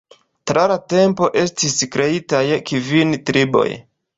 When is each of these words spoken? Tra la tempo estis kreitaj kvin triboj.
Tra 0.51 0.63
la 0.71 0.77
tempo 0.93 1.29
estis 1.43 1.77
kreitaj 1.97 2.43
kvin 2.71 3.17
triboj. 3.29 3.69